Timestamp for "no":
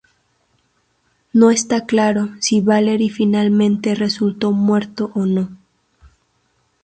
1.31-1.51, 5.27-5.55